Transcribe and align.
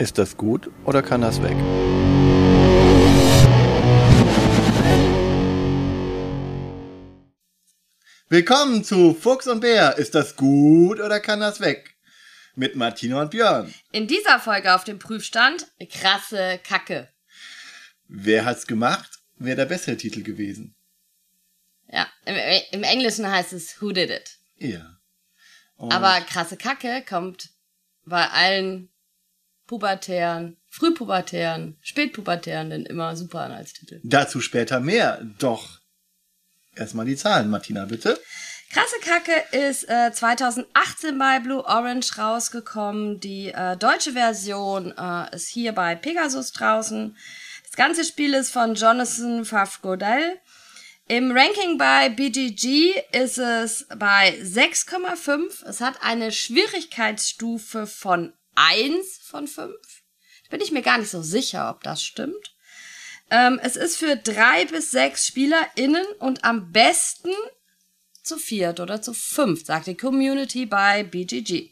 Ist 0.00 0.16
das 0.16 0.36
gut 0.36 0.70
oder 0.84 1.02
kann 1.02 1.22
das 1.22 1.42
weg? 1.42 1.56
Willkommen 8.28 8.84
zu 8.84 9.12
Fuchs 9.12 9.48
und 9.48 9.58
Bär. 9.58 9.98
Ist 9.98 10.14
das 10.14 10.36
gut 10.36 11.00
oder 11.00 11.18
kann 11.18 11.40
das 11.40 11.58
weg? 11.58 11.96
Mit 12.54 12.76
Martina 12.76 13.22
und 13.22 13.32
Björn. 13.32 13.74
In 13.90 14.06
dieser 14.06 14.38
Folge 14.38 14.72
auf 14.72 14.84
dem 14.84 15.00
Prüfstand 15.00 15.66
krasse 15.90 16.60
Kacke. 16.62 17.08
Wer 18.06 18.44
hat's 18.44 18.68
gemacht? 18.68 19.18
Wäre 19.34 19.56
der 19.56 19.66
bessere 19.66 19.96
Titel 19.96 20.22
gewesen. 20.22 20.76
Ja, 21.88 22.06
im, 22.24 22.36
im 22.70 22.84
Englischen 22.84 23.28
heißt 23.28 23.52
es 23.52 23.82
Who 23.82 23.90
Did 23.90 24.10
It. 24.10 24.38
Ja. 24.58 25.00
Und 25.74 25.92
Aber 25.92 26.20
krasse 26.24 26.56
Kacke 26.56 27.04
kommt 27.04 27.50
bei 28.04 28.28
allen 28.28 28.90
Pubertären, 29.68 30.56
Frühpubertären, 30.68 31.76
Spätpubertären 31.82 32.70
denn 32.70 32.86
immer 32.86 33.14
super 33.14 33.42
an 33.42 33.52
als 33.52 33.74
Titel. 33.74 34.00
dazu 34.02 34.40
später 34.40 34.80
mehr. 34.80 35.20
Doch 35.38 35.78
erstmal 36.74 37.06
die 37.06 37.16
Zahlen, 37.16 37.50
Martina, 37.50 37.84
bitte. 37.84 38.18
Krasse 38.70 38.96
Kacke 39.02 39.32
ist 39.52 39.88
äh, 39.88 40.10
2018 40.12 41.18
bei 41.18 41.38
Blue 41.40 41.64
Orange 41.64 42.18
rausgekommen. 42.18 43.20
Die 43.20 43.48
äh, 43.48 43.76
deutsche 43.76 44.12
Version 44.12 44.92
äh, 44.96 45.34
ist 45.34 45.48
hier 45.48 45.72
bei 45.72 45.94
Pegasus 45.94 46.52
draußen. 46.52 47.16
Das 47.64 47.76
ganze 47.76 48.04
Spiel 48.04 48.34
ist 48.34 48.50
von 48.50 48.74
Jonathan 48.74 49.44
Fafgodel. 49.44 50.38
Im 51.06 51.32
Ranking 51.32 51.78
bei 51.78 52.10
BGG 52.10 52.92
ist 53.12 53.38
es 53.38 53.86
bei 53.96 54.38
6,5. 54.42 55.64
Es 55.66 55.80
hat 55.80 56.02
eine 56.02 56.32
Schwierigkeitsstufe 56.32 57.86
von 57.86 58.34
1 58.58 59.20
von 59.22 59.46
5. 59.46 59.72
Da 60.44 60.50
bin 60.50 60.60
ich 60.60 60.72
mir 60.72 60.82
gar 60.82 60.98
nicht 60.98 61.10
so 61.10 61.22
sicher, 61.22 61.70
ob 61.70 61.82
das 61.82 62.02
stimmt. 62.02 62.54
Ähm, 63.30 63.60
es 63.62 63.76
ist 63.76 63.96
für 63.96 64.16
drei 64.16 64.64
bis 64.64 64.90
sechs 64.90 65.26
SpielerInnen 65.26 66.06
und 66.18 66.44
am 66.44 66.72
besten 66.72 67.30
zu 68.22 68.36
viert 68.36 68.80
oder 68.80 69.00
zu 69.00 69.14
fünft, 69.14 69.66
sagt 69.66 69.86
die 69.86 69.96
Community 69.96 70.66
bei 70.66 71.02
BGG. 71.02 71.70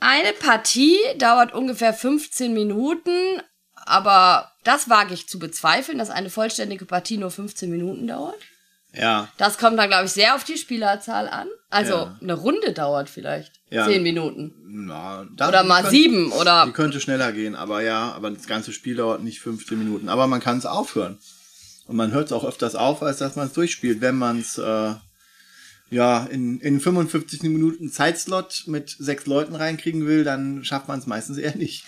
Eine 0.00 0.32
Partie 0.32 0.96
dauert 1.16 1.52
ungefähr 1.52 1.92
15 1.92 2.52
Minuten, 2.52 3.42
aber 3.74 4.52
das 4.64 4.88
wage 4.88 5.14
ich 5.14 5.28
zu 5.28 5.38
bezweifeln, 5.38 5.98
dass 5.98 6.10
eine 6.10 6.30
vollständige 6.30 6.84
Partie 6.84 7.16
nur 7.16 7.30
15 7.30 7.70
Minuten 7.70 8.06
dauert. 8.06 8.40
Ja. 8.94 9.28
Das 9.36 9.58
kommt 9.58 9.78
dann, 9.78 9.88
glaube 9.88 10.06
ich, 10.06 10.12
sehr 10.12 10.34
auf 10.34 10.44
die 10.44 10.56
Spielerzahl 10.56 11.28
an. 11.28 11.46
Also 11.70 11.92
Ja. 11.94 12.18
eine 12.22 12.34
Runde 12.34 12.72
dauert 12.72 13.10
vielleicht 13.10 13.60
Ja. 13.70 13.86
10 13.86 14.02
Minuten. 14.02 14.54
Na, 14.66 15.26
das- 15.36 15.48
Oder 15.48 15.62
mal 15.64 15.82
könnte- 15.82 15.90
sieben 15.96 16.32
oder 16.32 16.64
Die 16.66 16.72
könnte 16.72 17.00
schneller 17.00 17.32
gehen, 17.32 17.54
aber 17.54 17.82
ja, 17.82 18.12
aber 18.12 18.30
das 18.30 18.46
ganze 18.46 18.72
Spiel 18.72 18.96
dauert 18.96 19.22
nicht 19.22 19.40
15 19.40 19.78
Minuten. 19.78 20.08
Aber 20.08 20.26
man 20.26 20.40
kann 20.40 20.58
es 20.58 20.66
aufhören. 20.66 21.18
Und 21.86 21.96
man 21.96 22.12
hört 22.12 22.26
es 22.26 22.32
auch 22.32 22.44
öfters 22.44 22.74
auf, 22.74 23.02
als 23.02 23.18
dass 23.18 23.36
man 23.36 23.46
es 23.48 23.52
durchspielt. 23.54 24.00
Wenn 24.00 24.16
man 24.16 24.40
es 24.40 24.58
äh, 24.58 24.94
ja 25.90 26.24
in, 26.24 26.60
in 26.60 26.80
55 26.80 27.42
Minuten 27.44 27.90
Zeitslot 27.90 28.64
mit 28.66 28.94
sechs 28.98 29.26
Leuten 29.26 29.54
reinkriegen 29.54 30.06
will, 30.06 30.24
dann 30.24 30.64
schafft 30.64 30.88
man 30.88 30.98
es 30.98 31.06
meistens 31.06 31.38
eher 31.38 31.54
nicht. 31.56 31.84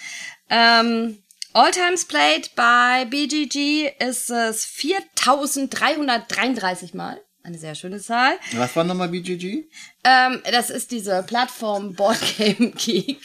Ähm, 0.49 1.19
All 1.53 1.71
Times 1.73 2.05
Played 2.05 2.55
bei 2.55 3.07
BGG 3.07 3.91
ist 4.09 4.31
es 4.31 4.65
4333 4.67 6.95
Mal. 6.95 7.21
Eine 7.43 7.59
sehr 7.59 7.75
schöne 7.75 7.99
Zahl. 8.01 8.35
Was 8.53 8.77
war 8.77 8.85
nochmal 8.85 9.09
BGG? 9.09 9.65
Ähm, 10.05 10.41
das 10.51 10.71
ist 10.71 10.91
diese 10.93 11.25
Plattform 11.27 11.95
Boardgame 11.95 12.71
Geek. 12.77 13.19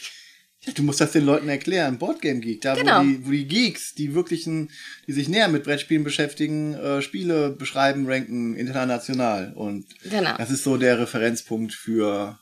Ja, 0.62 0.72
du 0.72 0.82
musst 0.82 1.00
das 1.00 1.12
den 1.12 1.24
Leuten 1.24 1.48
erklären. 1.48 1.98
Boardgame 1.98 2.40
Geek, 2.40 2.62
da 2.62 2.74
Genau. 2.74 2.98
wo, 3.00 3.04
die, 3.04 3.26
wo 3.26 3.30
die 3.30 3.46
Geeks, 3.46 3.94
die 3.94 4.14
wirklichen, 4.14 4.70
die 5.06 5.12
sich 5.12 5.28
näher 5.28 5.46
mit 5.48 5.62
Brettspielen 5.64 6.02
beschäftigen, 6.02 6.74
äh, 6.74 7.02
Spiele 7.02 7.50
beschreiben, 7.50 8.06
ranken 8.10 8.56
international. 8.56 9.52
Und 9.54 9.86
Genau. 10.02 10.34
das 10.36 10.50
ist 10.50 10.64
so 10.64 10.76
der 10.78 10.98
Referenzpunkt 10.98 11.72
für, 11.74 12.38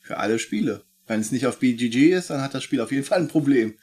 für 0.00 0.16
alle 0.16 0.40
Spiele. 0.40 0.82
Wenn 1.06 1.20
es 1.20 1.30
nicht 1.30 1.46
auf 1.46 1.58
BGG 1.58 2.10
ist, 2.12 2.30
dann 2.30 2.40
hat 2.40 2.54
das 2.54 2.64
Spiel 2.64 2.80
auf 2.80 2.90
jeden 2.90 3.04
Fall 3.04 3.20
ein 3.20 3.28
Problem. 3.28 3.74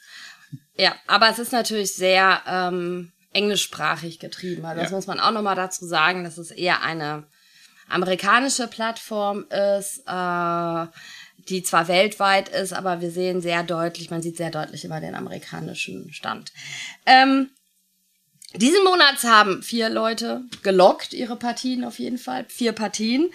Ja, 0.76 0.94
aber 1.06 1.28
es 1.28 1.38
ist 1.38 1.52
natürlich 1.52 1.94
sehr 1.94 2.40
ähm, 2.46 3.12
englischsprachig 3.32 4.18
getrieben. 4.18 4.64
Also 4.64 4.80
das 4.80 4.90
Ja. 4.90 4.96
muss 4.96 5.06
man 5.06 5.20
auch 5.20 5.30
nochmal 5.32 5.56
dazu 5.56 5.86
sagen, 5.86 6.24
dass 6.24 6.38
es 6.38 6.50
eher 6.50 6.82
eine 6.82 7.24
amerikanische 7.88 8.66
Plattform 8.68 9.44
ist, 9.78 10.02
äh, 10.06 10.86
die 11.48 11.62
zwar 11.62 11.88
weltweit 11.88 12.48
ist, 12.48 12.72
aber 12.72 13.00
wir 13.00 13.10
sehen 13.10 13.40
sehr 13.40 13.62
deutlich, 13.62 14.10
man 14.10 14.22
sieht 14.22 14.36
sehr 14.36 14.50
deutlich 14.50 14.84
immer 14.84 15.00
den 15.00 15.14
amerikanischen 15.14 16.12
Stand. 16.12 16.52
Ähm, 17.06 17.50
diesen 18.54 18.82
Monats 18.84 19.24
haben 19.24 19.62
vier 19.62 19.88
Leute 19.88 20.42
gelockt 20.62 21.12
ihre 21.12 21.36
Partien 21.36 21.84
auf 21.84 21.98
jeden 21.98 22.18
Fall. 22.18 22.44
Vier 22.48 22.72
Partien. 22.72 23.30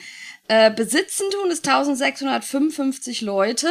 Äh, 0.47 0.71
besitzen 0.71 1.25
tun 1.31 1.49
es 1.51 1.59
1655 1.59 3.21
Leute. 3.21 3.69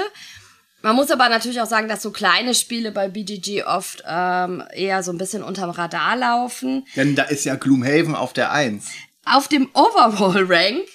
Man 0.84 0.96
muss 0.96 1.10
aber 1.10 1.30
natürlich 1.30 1.62
auch 1.62 1.66
sagen, 1.66 1.88
dass 1.88 2.02
so 2.02 2.10
kleine 2.10 2.54
Spiele 2.54 2.92
bei 2.92 3.08
BGG 3.08 3.62
oft 3.64 4.02
ähm, 4.06 4.62
eher 4.70 5.02
so 5.02 5.12
ein 5.12 5.16
bisschen 5.18 5.42
unterm 5.42 5.70
Radar 5.70 6.14
laufen. 6.14 6.86
Denn 6.94 7.16
da 7.16 7.22
ist 7.22 7.46
ja 7.46 7.54
Gloomhaven 7.54 8.14
auf 8.14 8.34
der 8.34 8.52
Eins. 8.52 8.88
Auf 9.24 9.48
dem 9.48 9.70
Overall 9.72 10.44
Rank 10.46 10.86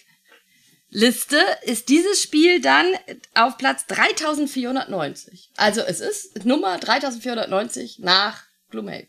Liste 0.92 1.38
ist 1.64 1.90
dieses 1.90 2.22
Spiel 2.22 2.62
dann 2.62 2.86
auf 3.34 3.58
Platz 3.58 3.88
3490. 3.88 5.50
Also 5.58 5.82
es 5.82 6.02
ist 6.02 6.46
Nummer 6.46 6.78
3490 6.78 7.98
nach 7.98 8.44
Gloomhaven. 8.70 9.08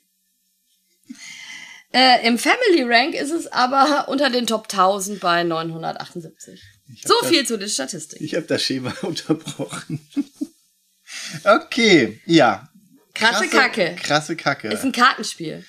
Äh, 1.93 2.27
Im 2.27 2.39
Family 2.39 2.85
Rank 2.85 3.15
ist 3.15 3.33
es 3.33 3.49
aber 3.49 4.09
unter 4.09 4.31
den 4.31 4.47
Top 4.47 4.65
1000 4.73 5.21
bei 5.21 5.43
978. 5.45 6.63
Ich 6.95 7.03
hab 7.05 7.09
So 7.09 7.15
das- 7.21 7.29
viel 7.31 7.47
zu 7.47 7.59
den 7.59 7.69
Statistiken. 7.69 8.25
Ich 8.25 8.35
habe 8.35 8.47
das 8.47 8.63
Schema 8.63 8.95
unterbrochen. 9.03 10.01
Okay, 11.45 12.21
ja. 12.27 12.69
Krasse 13.15 13.49
Kacke. 13.49 13.97
Krasse 13.97 14.37
Kacke. 14.37 14.69
Ist 14.69 14.85
ein 14.85 14.93
Kartenspiel. 14.93 15.65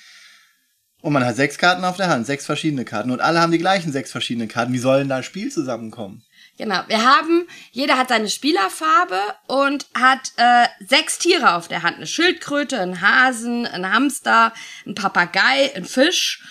Und 1.02 1.12
man 1.12 1.24
hat 1.24 1.36
sechs 1.36 1.58
Karten 1.58 1.84
auf 1.84 1.96
der 1.96 2.08
Hand, 2.08 2.26
sechs 2.26 2.46
verschiedene 2.46 2.84
Karten. 2.84 3.10
Und 3.10 3.20
alle 3.20 3.40
haben 3.40 3.52
die 3.52 3.58
gleichen 3.58 3.90
sechs 3.90 4.12
verschiedene 4.12 4.46
Karten. 4.46 4.72
Wie 4.72 4.78
soll 4.78 5.00
denn 5.00 5.08
da 5.08 5.16
ein 5.16 5.22
Spiel 5.24 5.50
zusammenkommen? 5.50 6.24
Genau. 6.58 6.82
Wir 6.86 7.04
haben, 7.04 7.48
jeder 7.72 7.98
hat 7.98 8.08
seine 8.08 8.28
Spielerfarbe 8.28 9.20
und 9.48 9.86
hat 9.94 10.32
äh, 10.36 10.68
sechs 10.80 11.18
Tiere 11.18 11.54
auf 11.54 11.66
der 11.66 11.82
Hand. 11.82 11.96
Eine 11.96 12.06
Schildkröte, 12.06 12.78
ein 12.78 13.00
Hasen, 13.00 13.66
ein 13.66 13.92
Hamster, 13.92 14.52
ein 14.86 14.94
Papagei, 14.94 15.74
ein 15.74 15.84
Fisch 15.84 16.44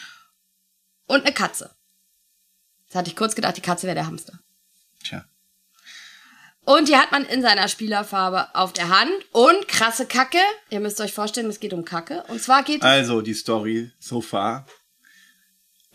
und 1.06 1.22
eine 1.22 1.34
Katze. 1.34 1.74
Jetzt 2.84 2.96
hatte 2.96 3.10
ich 3.10 3.16
kurz 3.16 3.36
gedacht, 3.36 3.56
die 3.56 3.62
Katze 3.62 3.88
wäre 3.88 3.96
der 3.96 4.08
Hamster. 4.08 4.40
Und 6.64 6.88
die 6.88 6.96
hat 6.96 7.12
man 7.12 7.26
in 7.26 7.42
seiner 7.42 7.68
Spielerfarbe 7.68 8.54
auf 8.56 8.72
der 8.74 8.90
Hand. 8.90 9.12
Und 9.32 9.68
krasse 9.68 10.06
Kacke. 10.06 10.38
Ihr 10.70 10.80
müsst 10.80 11.02
euch 11.02 11.12
vorstellen, 11.14 11.50
es 11.50 11.60
geht 11.60 11.74
um 11.74 11.86
Kacke. 11.86 12.24
Und 12.28 12.42
zwar 12.42 12.64
geht 12.64 12.84
Also 12.84 13.22
die 13.22 13.34
Story 13.34 13.92
so 14.00 14.22
far. 14.22 14.66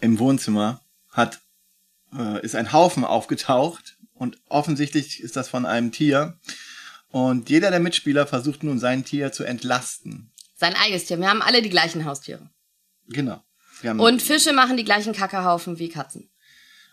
Im 0.00 0.18
Wohnzimmer 0.18 0.80
hat, 1.10 1.40
äh, 2.16 2.44
ist 2.44 2.54
ein 2.56 2.72
Haufen 2.72 3.04
aufgetaucht. 3.04 3.96
Und 4.12 4.38
offensichtlich 4.48 5.20
ist 5.20 5.36
das 5.36 5.48
von 5.48 5.66
einem 5.66 5.92
Tier. 5.92 6.38
Und 7.08 7.48
jeder 7.48 7.70
der 7.70 7.80
Mitspieler 7.80 8.26
versucht 8.26 8.62
nun 8.62 8.78
sein 8.78 9.04
Tier 9.04 9.32
zu 9.32 9.44
entlasten. 9.44 10.32
sein 10.56 10.74
eigenes 10.74 11.04
Tier. 11.04 11.18
Wir 11.18 11.28
haben 11.28 11.42
alle 11.42 11.62
die 11.62 11.70
gleichen 11.70 12.04
Haustiere. 12.04 12.50
Genau. 13.08 13.42
Und 13.98 14.22
Fische 14.22 14.52
machen 14.54 14.76
die 14.78 14.84
gleichen 14.84 15.12
Kackehaufen 15.12 15.78
wie 15.78 15.90
Katzen. 15.90 16.30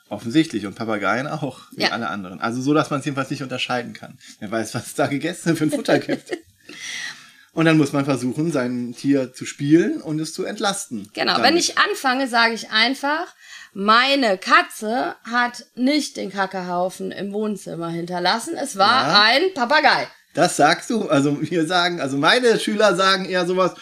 Offensichtlich. 0.10 0.66
Und 0.66 0.76
Papageien 0.76 1.28
auch, 1.28 1.62
wie 1.72 1.84
Ja. 1.84 1.90
alle 1.92 2.10
anderen. 2.10 2.40
Also 2.42 2.62
so, 2.62 2.74
dass 2.74 2.90
man 2.90 3.00
es 3.00 3.06
jedenfalls 3.06 3.30
nicht 3.30 3.42
unterscheiden 3.44 3.94
kann. 3.94 4.18
Wer 4.40 4.52
weiß, 4.52 4.76
was 4.76 4.88
es 4.88 4.94
da 4.96 5.08
gegessen 5.08 5.56
für 5.56 5.64
ein 5.66 5.72
Futter 5.72 6.00
gibt. 6.00 6.32
Und 7.54 7.66
dann 7.66 7.78
muss 7.78 7.94
man 7.94 8.04
versuchen, 8.06 8.52
sein 8.52 8.96
Tier 8.98 9.32
zu 9.32 9.46
spielen 9.46 10.02
und 10.02 10.20
es 10.20 10.34
zu 10.34 10.44
entlasten. 10.44 11.08
Genau, 11.14 11.34
Damit. 11.34 11.46
wenn 11.52 11.58
ich 11.58 11.78
anfange, 11.78 12.28
sage 12.28 12.56
ich 12.56 12.72
einfach, 12.72 13.28
meine 13.74 14.40
Katze 14.40 15.16
hat 15.24 15.68
nicht 15.76 16.18
den 16.18 16.32
Kackehaufen 16.32 17.12
im 17.12 17.32
Wohnzimmer 17.32 17.90
hinterlassen. 17.90 18.56
Es 18.58 18.76
war 18.76 19.08
Ja. 19.08 19.22
ein 19.26 19.54
Papagei. 19.54 20.08
Das 20.34 20.56
sagst 20.58 20.90
du? 20.90 21.08
Also 21.10 21.40
wir 21.48 21.68
sagen, 21.68 22.02
also 22.02 22.18
meine 22.18 22.60
Schüler 22.60 22.96
sagen 22.96 23.26
eher 23.26 23.46
sowas, 23.46 23.74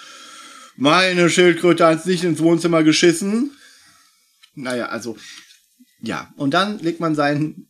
meine 0.75 1.29
Schildkröte 1.29 1.85
hat 1.85 2.05
nicht 2.05 2.25
ins 2.25 2.41
Wohnzimmer 2.41 2.83
geschissen. 2.83 3.55
Naja, 4.53 4.87
also, 4.87 5.15
ja. 6.01 6.33
Und 6.35 6.53
dann 6.53 6.79
legt 6.79 6.99
man 6.99 7.15
sein, 7.15 7.67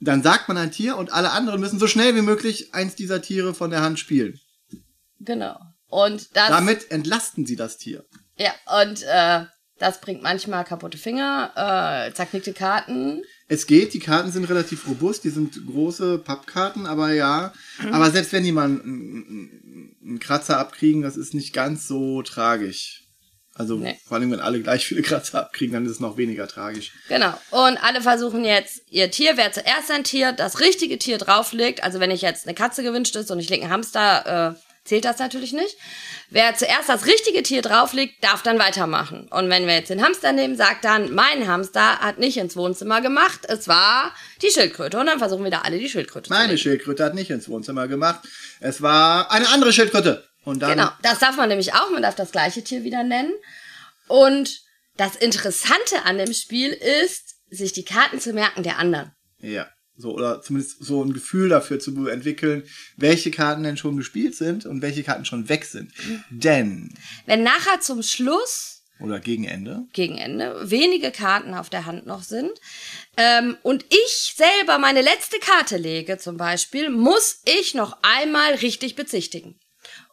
dann 0.00 0.22
sagt 0.22 0.48
man 0.48 0.56
ein 0.58 0.70
Tier 0.70 0.96
und 0.96 1.12
alle 1.12 1.30
anderen 1.30 1.60
müssen 1.60 1.78
so 1.78 1.86
schnell 1.86 2.14
wie 2.16 2.22
möglich 2.22 2.74
eins 2.74 2.94
dieser 2.96 3.22
Tiere 3.22 3.54
von 3.54 3.70
der 3.70 3.82
Hand 3.82 3.98
spielen. 3.98 4.38
Genau. 5.20 5.58
Und 5.88 6.36
das, 6.36 6.48
Damit 6.48 6.90
entlasten 6.90 7.46
sie 7.46 7.56
das 7.56 7.78
Tier. 7.78 8.04
ja, 8.36 8.52
und 8.82 9.02
äh, 9.04 9.44
das 9.78 10.00
bringt 10.00 10.22
manchmal 10.22 10.64
kaputte 10.64 10.96
Finger, 10.98 11.52
äh, 11.54 12.12
zerknickte 12.14 12.54
Karten. 12.54 13.22
Es 13.46 13.66
geht, 13.66 13.92
die 13.92 13.98
Karten 13.98 14.32
sind 14.32 14.48
relativ 14.48 14.88
robust, 14.88 15.24
die 15.24 15.30
sind 15.30 15.66
große 15.66 16.18
Pappkarten, 16.18 16.86
aber 16.86 17.12
ja. 17.12 17.52
Aber 17.92 18.10
selbst 18.10 18.32
wenn 18.32 18.42
die 18.42 18.52
mal 18.52 18.64
einen, 18.64 19.92
einen 20.02 20.18
Kratzer 20.18 20.58
abkriegen, 20.58 21.02
das 21.02 21.16
ist 21.16 21.34
nicht 21.34 21.52
ganz 21.52 21.86
so 21.86 22.22
tragisch. 22.22 23.05
Also 23.58 23.76
Nee. 23.76 23.98
vor 24.06 24.18
allem, 24.18 24.30
wenn 24.32 24.40
alle 24.40 24.60
gleich 24.60 24.86
viele 24.86 25.02
Kratzer 25.02 25.40
abkriegen, 25.40 25.72
dann 25.74 25.86
ist 25.86 25.92
es 25.92 26.00
noch 26.00 26.16
weniger 26.16 26.46
tragisch. 26.46 26.92
Genau. 27.08 27.32
Und 27.50 27.78
alle 27.78 28.02
versuchen 28.02 28.44
jetzt 28.44 28.82
ihr 28.90 29.10
Tier, 29.10 29.36
wer 29.36 29.50
zuerst 29.52 29.90
ein 29.90 30.04
Tier, 30.04 30.32
das 30.32 30.60
richtige 30.60 30.98
Tier 30.98 31.18
drauflegt. 31.18 31.82
Also 31.82 31.98
wenn 32.00 32.10
ich 32.10 32.20
jetzt 32.22 32.46
eine 32.46 32.54
Katze 32.54 32.82
gewünscht 32.82 33.16
ist 33.16 33.30
und 33.30 33.38
ich 33.40 33.48
lege 33.48 33.62
einen 33.64 33.72
Hamster, 33.72 34.54
äh, 34.56 34.60
zählt 34.84 35.04
das 35.04 35.18
natürlich 35.18 35.52
nicht. 35.52 35.76
Wer 36.28 36.54
zuerst 36.56 36.88
das 36.88 37.06
richtige 37.06 37.42
Tier 37.42 37.62
drauflegt, 37.62 38.22
darf 38.22 38.42
dann 38.42 38.58
weitermachen. 38.58 39.28
Und 39.30 39.48
wenn 39.48 39.66
wir 39.66 39.74
jetzt 39.74 39.90
den 39.90 40.02
Hamster 40.02 40.32
nehmen, 40.32 40.56
sagt 40.56 40.84
dann, 40.84 41.14
mein 41.14 41.46
Hamster 41.48 41.98
hat 42.00 42.18
nicht 42.18 42.36
ins 42.36 42.56
Wohnzimmer 42.56 43.00
gemacht, 43.00 43.40
es 43.48 43.68
war 43.68 44.12
die 44.42 44.50
Schildkröte. 44.50 44.98
Und 44.98 45.06
dann 45.06 45.18
versuchen 45.18 45.44
wieder 45.44 45.64
alle 45.64 45.78
die 45.78 45.88
Schildkröte 45.88 46.28
zu 46.28 46.32
Meine. 46.34 46.58
Schildkröte 46.58 47.04
hat 47.04 47.14
nicht 47.14 47.30
ins 47.30 47.48
Wohnzimmer 47.48 47.88
gemacht. 47.88 48.20
Es 48.60 48.82
war 48.82 49.30
eine 49.30 49.48
andere 49.48 49.72
Schildkröte. 49.72 50.24
Genau, 50.46 50.90
das 51.02 51.18
darf 51.18 51.36
man 51.36 51.48
nämlich 51.48 51.74
auch, 51.74 51.90
man 51.90 52.02
darf 52.02 52.14
das 52.14 52.32
gleiche 52.32 52.62
Tier 52.62 52.84
wieder 52.84 53.02
nennen. 53.02 53.32
Und 54.08 54.62
das 54.96 55.16
Interessante 55.16 56.04
an 56.04 56.18
dem 56.18 56.32
Spiel 56.32 56.70
ist, 56.70 57.34
sich 57.50 57.72
die 57.72 57.84
Karten 57.84 58.20
zu 58.20 58.32
merken 58.32 58.62
der 58.62 58.78
anderen. 58.78 59.12
Ja, 59.40 59.68
so 59.96 60.12
oder 60.12 60.42
zumindest 60.42 60.84
so 60.84 61.02
ein 61.02 61.12
Gefühl 61.12 61.48
dafür 61.48 61.78
zu 61.78 62.06
entwickeln, 62.06 62.64
welche 62.96 63.30
Karten 63.30 63.62
denn 63.62 63.76
schon 63.76 63.96
gespielt 63.96 64.34
sind 64.34 64.66
und 64.66 64.82
welche 64.82 65.02
Karten 65.02 65.24
schon 65.24 65.48
weg 65.48 65.64
sind. 65.64 65.92
Denn 66.30 66.94
Wenn 67.26 67.42
nachher 67.42 67.80
zum 67.80 68.02
Schluss, 68.02 68.84
oder 68.98 69.20
gegen 69.20 69.44
Ende, 69.44 69.84
gegen 69.92 70.16
Ende, 70.16 70.70
wenige 70.70 71.10
Karten 71.10 71.54
auf 71.54 71.68
der 71.68 71.84
Hand 71.84 72.06
noch 72.06 72.22
sind 72.22 72.52
ähm, 73.18 73.58
und 73.62 73.84
ich 73.90 74.34
selber 74.34 74.78
meine 74.78 75.02
letzte 75.02 75.38
Karte 75.38 75.76
lege 75.76 76.16
zum 76.16 76.36
Beispiel, 76.38 76.88
muss 76.88 77.42
ich 77.44 77.74
noch 77.74 77.98
einmal 78.02 78.54
richtig 78.54 78.96
bezichtigen. 78.96 79.58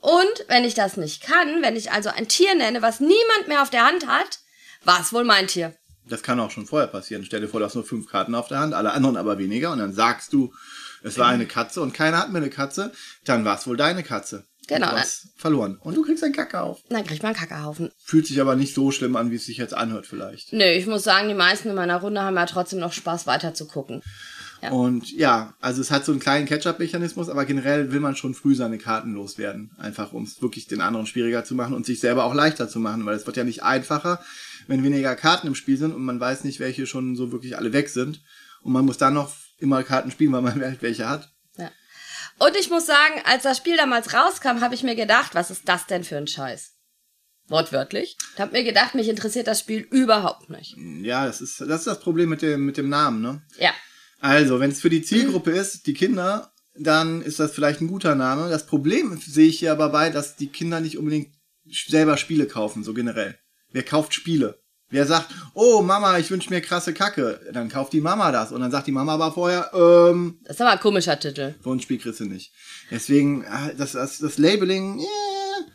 Und 0.03 0.45
wenn 0.49 0.65
ich 0.65 0.73
das 0.73 0.97
nicht 0.97 1.23
kann, 1.23 1.61
wenn 1.61 1.77
ich 1.77 1.91
also 1.93 2.09
ein 2.09 2.27
Tier 2.27 2.55
nenne, 2.55 2.81
was 2.81 2.99
niemand 2.99 3.47
mehr 3.47 3.61
auf 3.61 3.69
der 3.69 3.85
Hand 3.85 4.05
hat, 4.05 4.39
war 4.83 4.99
es 4.99 5.13
wohl 5.13 5.23
mein 5.23 5.47
Tier. 5.47 5.73
das 6.05 6.21
kann 6.23 6.41
auch 6.41 6.51
schon 6.51 6.65
vorher 6.65 6.89
passieren. 6.89 7.23
Stell 7.23 7.39
dir 7.39 7.47
vor, 7.47 7.61
du 7.61 7.65
hast 7.65 7.75
nur 7.75 7.85
fünf 7.85 8.09
Karten 8.09 8.35
auf 8.35 8.49
der 8.49 8.59
Hand, 8.59 8.73
alle 8.73 8.91
anderen 8.91 9.15
aber 9.15 9.37
weniger 9.37 9.71
und 9.71 9.79
dann 9.79 9.93
sagst 9.93 10.33
du, 10.33 10.53
es 11.03 11.17
war 11.17 11.27
eine 11.29 11.45
Katze 11.45 11.81
und 11.81 11.93
keiner 11.93 12.17
hat 12.19 12.31
mir 12.33 12.39
eine 12.39 12.49
Katze, 12.49 12.91
dann 13.23 13.45
war 13.45 13.57
es 13.57 13.65
wohl 13.65 13.77
deine 13.77 14.03
Katze. 14.03 14.45
Genau, 14.67 14.87
Und 14.87 14.93
Du 14.93 14.99
hast 14.99 15.27
verloren. 15.37 15.77
Und 15.81 15.95
du 15.95 16.03
kriegst 16.03 16.23
einen 16.23 16.33
Kacke 16.33 16.59
auf. 16.61 16.79
Dann 16.89 17.05
kriegt 17.05 17.23
man 17.23 17.33
einen 17.33 17.39
Kackerhaufen. 17.39 17.91
Fühlt 18.03 18.27
sich 18.27 18.39
aber 18.41 18.55
nicht 18.57 18.73
so 18.75 18.91
schlimm 18.91 19.15
an, 19.17 19.31
wie 19.31 19.35
es 19.35 19.45
sich 19.45 19.57
jetzt 19.57 19.73
anhört 19.73 20.05
vielleicht. 20.07 20.51
Nö, 20.53 20.63
ich 20.63 20.85
muss 20.87 21.03
sagen, 21.03 21.27
die 21.29 21.33
meisten 21.33 21.69
in 21.69 21.75
meiner 21.75 22.01
Runde 22.01 22.21
haben 22.21 22.35
ja 22.35 22.45
trotzdem 22.45 22.79
noch 22.79 22.93
Spaß 22.93 23.25
weiter 23.27 23.53
zu 23.53 23.67
gucken. 23.67 24.01
Ja. 24.63 24.71
Und 24.71 25.11
ja, 25.11 25.53
also 25.59 25.81
es 25.81 25.91
hat 25.91 26.05
so 26.05 26.13
einen 26.13 26.21
kleinen 26.21 26.45
Catch-up-Mechanismus, 26.45 27.27
aber 27.27 27.43
generell 27.43 27.91
will 27.91 27.99
man 27.99 28.15
schon 28.15 28.33
früh 28.33 28.55
seine 28.55 28.77
Karten 28.77 29.13
loswerden. 29.13 29.71
Einfach, 29.77 30.13
um 30.13 30.23
es 30.23 30.41
wirklich 30.41 30.67
den 30.67 30.79
anderen 30.79 31.05
schwieriger 31.05 31.43
zu 31.43 31.53
machen 31.53 31.73
und 31.73 31.85
sich 31.85 31.99
selber 31.99 32.23
auch 32.23 32.33
leichter 32.33 32.69
zu 32.69 32.79
machen, 32.79 33.05
weil 33.05 33.15
es 33.15 33.25
wird 33.25 33.35
ja 33.35 33.43
nicht 33.43 33.63
einfacher, 33.63 34.23
wenn 34.67 34.81
weniger 34.81 35.17
Karten 35.17 35.47
im 35.47 35.55
Spiel 35.55 35.77
sind 35.77 35.93
und 35.93 36.03
man 36.03 36.17
weiß 36.17 36.45
nicht, 36.45 36.61
welche 36.61 36.87
schon 36.87 37.17
so 37.17 37.33
wirklich 37.33 37.57
alle 37.57 37.73
weg 37.73 37.89
sind. 37.89 38.21
Und 38.61 38.71
man 38.71 38.85
muss 38.85 38.97
dann 38.97 39.13
noch 39.13 39.33
immer 39.57 39.83
Karten 39.83 40.11
spielen, 40.11 40.31
weil 40.31 40.41
man 40.41 40.61
halt 40.61 40.81
welche 40.81 41.09
hat. 41.09 41.33
Ja. 41.57 41.69
Und 42.39 42.55
ich 42.55 42.69
muss 42.69 42.85
sagen, 42.85 43.21
als 43.25 43.43
das 43.43 43.57
Spiel 43.57 43.75
damals 43.75 44.13
rauskam, 44.13 44.61
habe 44.61 44.75
ich 44.75 44.83
mir 44.83 44.95
gedacht, 44.95 45.35
was 45.35 45.51
ist 45.51 45.67
das 45.67 45.87
denn 45.87 46.05
für 46.05 46.15
ein 46.15 46.27
Scheiß? 46.27 46.71
Wortwörtlich. 47.49 48.15
Ich 48.35 48.39
habe 48.39 48.53
mir 48.53 48.63
gedacht, 48.63 48.95
mich 48.95 49.09
interessiert 49.09 49.47
das 49.47 49.59
Spiel 49.59 49.81
überhaupt 49.81 50.49
nicht. 50.49 50.77
Ja, 50.77 51.25
das 51.25 51.41
ist 51.41 51.59
das, 51.59 51.79
ist 51.79 51.87
das 51.87 51.99
Problem 51.99 52.29
mit 52.29 52.41
dem, 52.41 52.65
mit 52.65 52.77
dem 52.77 52.87
Namen, 52.87 53.21
ne? 53.21 53.41
Ja. 53.57 53.73
Also, 54.23 54.61
wenn 54.61 54.71
es 54.71 54.79
für 54.79 54.89
die 54.89 55.01
Zielgruppe 55.01 55.51
ist, 55.51 55.85
die 55.85 55.93
Kinder, 55.93 56.53
dann 56.77 57.21
ist 57.21 57.41
das 57.41 57.51
vielleicht 57.51 57.81
ein 57.81 57.89
guter 57.89 58.15
Name. 58.15 58.49
Das 58.49 58.65
Problem 58.65 59.17
sehe 59.17 59.49
ich 59.49 59.59
hier 59.59 59.73
aber 59.73 59.89
bei, 59.89 60.09
dass 60.11 60.37
die 60.37 60.47
Kinder 60.47 60.79
nicht 60.79 60.97
unbedingt 60.97 61.35
selber 61.69 62.15
Spiele 62.15 62.45
kaufen, 62.47 62.85
so 62.85 62.93
generell. 62.93 63.37
Wer 63.73 63.83
kauft 63.83 64.13
Spiele? 64.13 64.61
Wer 64.89 65.05
sagt, 65.07 65.27
oh 65.55 65.81
Mama, 65.81 66.19
ich 66.19 66.31
wünsche 66.31 66.49
mir 66.51 66.61
krasse 66.61 66.93
Kacke, 66.93 67.41
dann 67.51 67.67
kauft 67.67 67.91
die 67.91 67.99
Mama 67.99 68.31
das. 68.31 68.53
Und 68.53 68.61
dann 68.61 68.71
sagt 68.71 68.87
die 68.87 68.93
Mama 68.93 69.15
aber 69.15 69.33
vorher, 69.33 69.71
ähm, 69.73 70.39
Das 70.45 70.55
ist 70.55 70.61
aber 70.61 70.71
ein 70.71 70.79
komischer 70.79 71.19
Titel. 71.19 71.55
so 71.61 71.73
ein 71.73 71.81
Spiel 71.81 71.97
kriegst 71.97 72.21
du 72.21 72.25
nicht. 72.25 72.53
Deswegen, 72.91 73.43
äh, 73.43 73.75
das, 73.75 73.91
das, 73.91 74.19
das 74.19 74.37
Labeling, 74.37 74.99
yeah. 74.99 75.07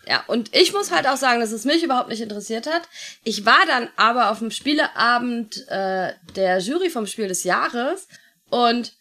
Ja, 0.06 0.24
und 0.26 0.56
ich 0.56 0.72
muss 0.72 0.90
halt 0.90 1.06
auch 1.06 1.18
sagen, 1.18 1.40
dass 1.40 1.52
es 1.52 1.66
mich 1.66 1.82
überhaupt 1.82 2.08
nicht 2.08 2.22
interessiert 2.22 2.66
hat. 2.66 2.88
Ich 3.24 3.44
war 3.44 3.60
dann 3.66 3.88
aber 3.96 4.30
auf 4.30 4.38
dem 4.38 4.50
Spieleabend 4.50 5.66
äh, 5.68 6.12
der 6.34 6.60
Jury 6.60 6.88
vom 6.88 7.06
Spiel 7.06 7.28
des 7.28 7.44
Jahres 7.44 8.08
und 8.50 8.92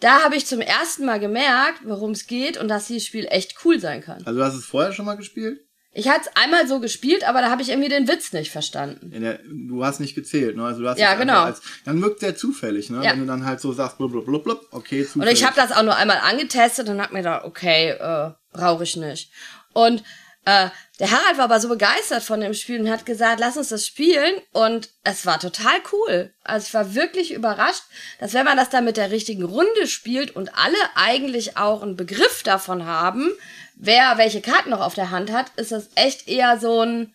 da 0.00 0.22
habe 0.22 0.36
ich 0.36 0.46
zum 0.46 0.60
ersten 0.60 1.06
Mal 1.06 1.18
gemerkt, 1.18 1.80
worum 1.84 2.10
es 2.10 2.26
geht 2.26 2.58
und 2.58 2.68
dass 2.68 2.86
dieses 2.86 3.06
Spiel 3.06 3.26
echt 3.30 3.56
cool 3.64 3.80
sein 3.80 4.02
kann. 4.02 4.22
Also 4.26 4.38
du 4.38 4.44
hast 4.44 4.54
es 4.54 4.64
vorher 4.64 4.92
schon 4.92 5.06
mal 5.06 5.16
gespielt? 5.16 5.60
Ich 5.98 6.10
hatte 6.10 6.28
es 6.28 6.36
einmal 6.42 6.68
so 6.68 6.78
gespielt, 6.78 7.26
aber 7.26 7.40
da 7.40 7.48
habe 7.48 7.62
ich 7.62 7.70
irgendwie 7.70 7.88
den 7.88 8.06
Witz 8.06 8.34
nicht 8.34 8.50
verstanden. 8.50 9.18
Der, 9.18 9.40
du 9.48 9.82
hast 9.82 9.98
nicht 9.98 10.14
gezählt, 10.14 10.54
ne? 10.54 10.66
Also 10.66 10.82
du 10.82 10.88
hast 10.90 10.98
Ja, 10.98 11.14
genau. 11.14 11.44
Als, 11.44 11.62
dann 11.86 12.02
wirkt 12.02 12.20
der 12.20 12.36
zufällig, 12.36 12.90
ne? 12.90 13.02
Ja. 13.02 13.12
Wenn 13.12 13.20
du 13.20 13.26
dann 13.26 13.46
halt 13.46 13.60
so 13.60 13.72
sagst, 13.72 13.96
blub, 13.96 14.12
blub, 14.12 14.26
blub, 14.26 14.44
blub, 14.44 14.68
okay, 14.72 15.00
Und 15.00 15.08
zufällig. 15.08 15.38
ich 15.38 15.46
habe 15.46 15.56
das 15.56 15.72
auch 15.72 15.82
nur 15.82 15.96
einmal 15.96 16.18
angetestet 16.18 16.90
und 16.90 17.00
hab 17.00 17.12
mir 17.12 17.20
gedacht, 17.20 17.46
okay, 17.46 17.92
äh, 17.92 18.32
brauche 18.52 18.84
ich 18.84 18.96
nicht. 18.96 19.32
Und 19.72 20.02
äh, 20.46 20.70
der 21.00 21.10
Harald 21.10 21.38
war 21.38 21.44
aber 21.44 21.58
so 21.58 21.68
begeistert 21.68 22.22
von 22.22 22.40
dem 22.40 22.54
Spiel 22.54 22.80
und 22.80 22.88
hat 22.88 23.04
gesagt, 23.04 23.40
lass 23.40 23.56
uns 23.56 23.68
das 23.68 23.84
spielen. 23.84 24.40
Und 24.52 24.88
es 25.02 25.26
war 25.26 25.40
total 25.40 25.74
cool. 25.92 26.32
Also 26.44 26.68
ich 26.68 26.74
war 26.74 26.94
wirklich 26.94 27.34
überrascht, 27.34 27.82
dass 28.20 28.32
wenn 28.32 28.44
man 28.44 28.56
das 28.56 28.70
dann 28.70 28.84
mit 28.84 28.96
der 28.96 29.10
richtigen 29.10 29.42
Runde 29.42 29.88
spielt 29.88 30.34
und 30.34 30.56
alle 30.56 30.78
eigentlich 30.94 31.56
auch 31.56 31.82
einen 31.82 31.96
Begriff 31.96 32.44
davon 32.44 32.86
haben, 32.86 33.28
wer 33.74 34.18
welche 34.18 34.40
Karten 34.40 34.70
noch 34.70 34.80
auf 34.80 34.94
der 34.94 35.10
Hand 35.10 35.32
hat, 35.32 35.46
ist 35.56 35.72
das 35.72 35.88
echt 35.96 36.28
eher 36.28 36.60
so 36.60 36.80
ein 36.80 37.12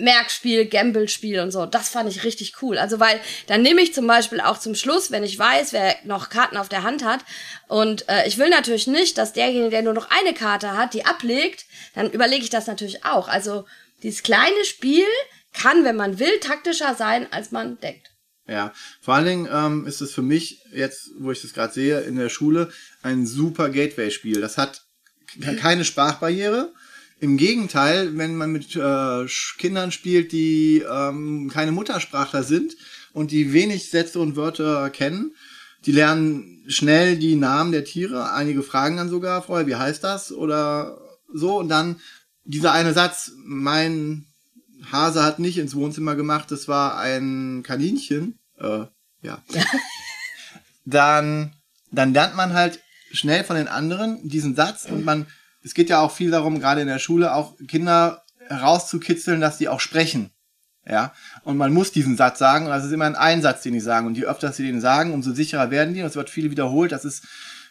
Merkspiel, 0.00 0.66
Gamble-Spiel 0.66 1.40
und 1.40 1.50
so. 1.50 1.66
Das 1.66 1.88
fand 1.88 2.10
ich 2.10 2.24
richtig 2.24 2.62
cool. 2.62 2.78
Also, 2.78 3.00
weil 3.00 3.20
dann 3.46 3.62
nehme 3.62 3.80
ich 3.80 3.94
zum 3.94 4.06
Beispiel 4.06 4.40
auch 4.40 4.58
zum 4.58 4.74
Schluss, 4.74 5.10
wenn 5.10 5.24
ich 5.24 5.38
weiß, 5.38 5.72
wer 5.72 5.96
noch 6.04 6.28
Karten 6.28 6.56
auf 6.56 6.68
der 6.68 6.82
Hand 6.82 7.04
hat. 7.04 7.20
Und 7.68 8.08
äh, 8.08 8.26
ich 8.26 8.38
will 8.38 8.48
natürlich 8.48 8.86
nicht, 8.86 9.18
dass 9.18 9.32
derjenige, 9.32 9.70
der 9.70 9.82
nur 9.82 9.94
noch 9.94 10.08
eine 10.10 10.34
Karte 10.34 10.76
hat, 10.76 10.94
die 10.94 11.04
ablegt, 11.04 11.66
dann 11.94 12.10
überlege 12.10 12.42
ich 12.42 12.50
das 12.50 12.66
natürlich 12.66 13.04
auch. 13.04 13.28
Also, 13.28 13.66
dieses 14.02 14.22
kleine 14.22 14.64
Spiel 14.64 15.06
kann, 15.52 15.84
wenn 15.84 15.96
man 15.96 16.18
will, 16.18 16.38
taktischer 16.40 16.94
sein, 16.94 17.26
als 17.32 17.50
man 17.50 17.78
denkt. 17.80 18.10
Ja, 18.46 18.72
vor 19.00 19.14
allen 19.14 19.26
Dingen 19.26 19.48
ähm, 19.52 19.86
ist 19.86 20.00
es 20.00 20.12
für 20.12 20.22
mich 20.22 20.60
jetzt, 20.72 21.10
wo 21.18 21.30
ich 21.30 21.40
das 21.40 21.52
gerade 21.52 21.72
sehe, 21.72 22.00
in 22.00 22.16
der 22.16 22.28
Schule 22.28 22.72
ein 23.02 23.26
super 23.26 23.70
Gateway-Spiel. 23.70 24.40
Das 24.40 24.58
hat 24.58 24.82
keine 25.60 25.84
Sprachbarriere. 25.84 26.72
Im 27.20 27.36
Gegenteil, 27.36 28.16
wenn 28.16 28.34
man 28.34 28.50
mit 28.50 28.74
äh, 28.76 29.26
Kindern 29.58 29.92
spielt, 29.92 30.32
die 30.32 30.82
ähm, 30.90 31.50
keine 31.52 31.70
Muttersprachler 31.72 32.42
sind 32.42 32.76
und 33.12 33.30
die 33.30 33.52
wenig 33.52 33.90
Sätze 33.90 34.20
und 34.20 34.36
Wörter 34.36 34.88
kennen, 34.88 35.34
die 35.84 35.92
lernen 35.92 36.64
schnell 36.66 37.18
die 37.18 37.36
Namen 37.36 37.72
der 37.72 37.84
Tiere. 37.84 38.32
Einige 38.32 38.62
fragen 38.62 38.96
dann 38.96 39.10
sogar 39.10 39.42
vorher, 39.42 39.66
wie 39.66 39.76
heißt 39.76 40.02
das 40.02 40.32
oder 40.32 40.98
so. 41.32 41.58
Und 41.58 41.68
dann 41.68 42.00
dieser 42.44 42.72
eine 42.72 42.94
Satz, 42.94 43.32
mein 43.44 44.26
Hase 44.90 45.22
hat 45.22 45.38
nicht 45.38 45.58
ins 45.58 45.74
Wohnzimmer 45.74 46.14
gemacht, 46.14 46.50
das 46.50 46.68
war 46.68 46.98
ein 46.98 47.62
Kaninchen. 47.62 48.38
Äh, 48.58 48.86
ja. 49.22 49.42
dann, 50.86 51.52
dann 51.90 52.14
lernt 52.14 52.34
man 52.36 52.54
halt 52.54 52.80
schnell 53.12 53.44
von 53.44 53.56
den 53.56 53.68
anderen 53.68 54.26
diesen 54.28 54.54
Satz 54.54 54.86
und 54.86 55.04
man, 55.04 55.26
es 55.62 55.74
geht 55.74 55.90
ja 55.90 56.00
auch 56.00 56.12
viel 56.12 56.30
darum, 56.30 56.58
gerade 56.58 56.80
in 56.80 56.88
der 56.88 56.98
Schule, 56.98 57.34
auch 57.34 57.56
Kinder 57.68 58.22
herauszukitzeln, 58.48 59.40
dass 59.40 59.58
sie 59.58 59.68
auch 59.68 59.80
sprechen. 59.80 60.30
Ja, 60.86 61.12
und 61.44 61.56
man 61.56 61.72
muss 61.72 61.92
diesen 61.92 62.16
Satz 62.16 62.38
sagen, 62.38 62.64
und 62.64 62.70
das 62.70 62.84
ist 62.84 62.92
immer 62.92 63.04
ein 63.04 63.14
Einsatz, 63.14 63.62
den 63.62 63.74
die 63.74 63.80
sagen. 63.80 64.06
Und 64.06 64.16
je 64.16 64.24
öfter 64.24 64.52
sie 64.52 64.66
den 64.66 64.80
sagen, 64.80 65.12
umso 65.12 65.32
sicherer 65.32 65.70
werden 65.70 65.94
die. 65.94 66.00
Und 66.00 66.06
es 66.06 66.16
wird 66.16 66.30
viel 66.30 66.50
wiederholt. 66.50 66.90
Das 66.90 67.04
ist 67.04 67.26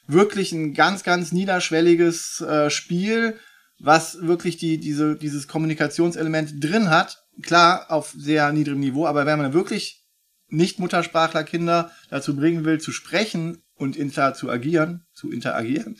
wirklich 0.08 0.52
ein 0.52 0.74
ganz, 0.74 1.04
ganz 1.04 1.32
niederschwelliges 1.32 2.42
äh, 2.42 2.70
Spiel, 2.70 3.40
was 3.80 4.22
wirklich 4.22 4.58
die, 4.58 4.80
diese, 4.80 5.16
dieses 5.16 5.48
Kommunikationselement 5.48 6.64
drin 6.64 6.90
hat. 6.90 7.24
Klar, 7.42 7.90
auf 7.90 8.14
sehr 8.16 8.52
niedrigem 8.52 8.80
Niveau, 8.80 9.06
aber 9.06 9.26
wenn 9.26 9.40
man 9.40 9.54
wirklich 9.54 10.06
Nicht-Muttersprachler-Kinder 10.50 11.92
dazu 12.10 12.36
bringen 12.36 12.66
will, 12.66 12.80
zu 12.80 12.92
sprechen 12.92 13.64
und 13.76 13.96
inter 13.96 14.34
zu 14.34 14.50
agieren, 14.50 15.06
zu 15.14 15.32
interagieren, 15.32 15.98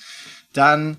dann 0.54 0.98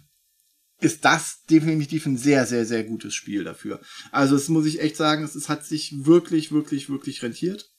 ist 0.80 1.04
das 1.04 1.44
definitiv 1.48 2.06
ein 2.06 2.16
sehr, 2.16 2.46
sehr, 2.46 2.64
sehr 2.64 2.84
gutes 2.84 3.14
Spiel 3.14 3.44
dafür. 3.44 3.80
Also 4.10 4.36
es 4.36 4.48
muss 4.48 4.66
ich 4.66 4.80
echt 4.80 4.96
sagen, 4.96 5.22
es, 5.22 5.34
es 5.34 5.48
hat 5.48 5.64
sich 5.64 6.04
wirklich, 6.06 6.52
wirklich, 6.52 6.88
wirklich 6.88 7.22
rentiert, 7.22 7.70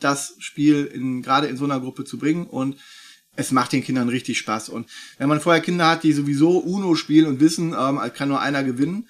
das 0.00 0.34
Spiel 0.38 0.86
in, 0.86 1.22
gerade 1.22 1.46
in 1.46 1.56
so 1.56 1.64
einer 1.64 1.80
Gruppe 1.80 2.04
zu 2.04 2.18
bringen 2.18 2.46
und 2.46 2.76
es 3.36 3.52
macht 3.52 3.72
den 3.72 3.84
Kindern 3.84 4.08
richtig 4.08 4.38
Spaß. 4.38 4.68
Und 4.68 4.88
wenn 5.18 5.28
man 5.28 5.40
vorher 5.40 5.62
Kinder 5.62 5.88
hat, 5.88 6.02
die 6.02 6.12
sowieso 6.12 6.58
Uno 6.58 6.94
spielen 6.96 7.26
und 7.26 7.40
wissen, 7.40 7.74
ähm, 7.78 8.00
kann 8.14 8.28
nur 8.28 8.40
einer 8.40 8.64
gewinnen, 8.64 9.08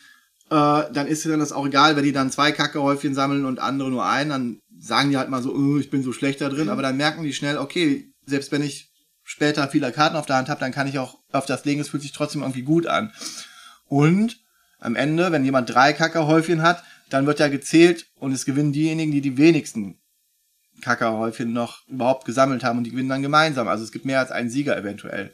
äh, 0.51 0.93
dann 0.93 1.07
ist 1.07 1.25
dann 1.25 1.41
das 1.41 1.53
auch 1.53 1.67
egal, 1.67 1.97
wenn 1.97 2.05
die 2.05 2.13
dann 2.13 2.31
zwei 2.31 2.53
Kackehäufchen 2.53 3.15
sammeln 3.15 3.45
und 3.45 3.61
andere 3.61 3.91
nur 3.91 4.05
einen, 4.05 4.31
dann 4.31 4.61
sagen 4.79 5.11
die 5.11 5.17
halt 5.17 5.31
mal 5.31 5.43
so, 5.43 5.55
oh, 5.55 5.79
ich 5.79 5.91
bin 5.91 6.03
so 6.03 6.13
schlecht 6.13 6.41
da 6.41 6.49
drin, 6.49 6.69
aber 6.69 6.83
dann 6.83 6.97
merken 6.97 7.23
die 7.23 7.33
schnell, 7.33 7.57
okay, 7.57 8.13
selbst 8.27 8.53
wenn 8.53 8.63
ich 8.63 8.90
später 9.31 9.69
viele 9.69 9.93
Karten 9.93 10.17
auf 10.17 10.27
der 10.27 10.35
Hand 10.35 10.49
habe, 10.49 10.59
dann 10.59 10.73
kann 10.73 10.89
ich 10.89 10.99
auch 10.99 11.21
das 11.31 11.65
legen, 11.65 11.81
es 11.81 11.89
fühlt 11.89 12.03
sich 12.03 12.11
trotzdem 12.11 12.43
irgendwie 12.43 12.63
gut 12.63 12.89
an. 12.89 13.13
Und 13.87 14.41
am 14.81 14.97
Ende, 14.97 15.31
wenn 15.31 15.45
jemand 15.45 15.73
drei 15.73 15.93
Kackerhäufchen 15.93 16.63
hat, 16.63 16.83
dann 17.11 17.27
wird 17.27 17.39
ja 17.39 17.47
gezählt 17.47 18.07
und 18.19 18.33
es 18.33 18.45
gewinnen 18.45 18.73
diejenigen, 18.73 19.13
die 19.13 19.21
die 19.21 19.39
wenigsten 19.39 20.01
Kackerhäufchen 20.83 21.53
noch 21.53 21.87
überhaupt 21.87 22.25
gesammelt 22.25 22.65
haben 22.65 22.79
und 22.79 22.85
die 22.85 22.91
gewinnen 22.91 23.09
dann 23.09 23.23
gemeinsam. 23.23 23.69
Also 23.69 23.85
es 23.85 23.93
gibt 23.93 24.05
mehr 24.05 24.19
als 24.19 24.33
einen 24.33 24.51
Sieger 24.51 24.77
eventuell. 24.77 25.33